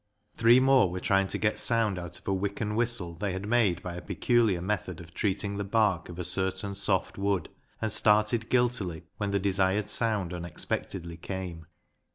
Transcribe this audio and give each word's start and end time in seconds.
Three 0.35 0.59
more 0.59 0.89
were 0.89 0.99
trying 0.99 1.27
to 1.27 1.37
get 1.37 1.59
sound 1.59 1.99
out 1.99 2.17
of 2.17 2.27
a 2.27 2.33
wicken 2.33 2.73
whistle 2.75 3.13
they 3.13 3.33
had 3.33 3.47
made 3.47 3.83
by 3.83 3.93
a 3.93 4.01
peculiar 4.01 4.59
method 4.59 4.99
of 4.99 5.13
treating 5.13 5.57
the 5.57 5.63
bark 5.63 6.09
of 6.09 6.17
a 6.17 6.23
certain 6.23 6.73
soft 6.73 7.19
wood, 7.19 7.49
and 7.79 7.91
started 7.91 8.49
guiltily 8.49 9.03
when 9.17 9.29
the 9.29 9.37
desired 9.37 9.91
sound 9.91 10.33
unexpectedly 10.33 11.17
came. 11.17 11.67